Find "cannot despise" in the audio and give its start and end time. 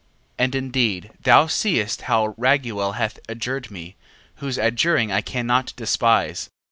5.21-6.49